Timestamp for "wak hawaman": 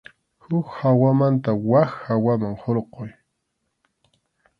1.69-2.55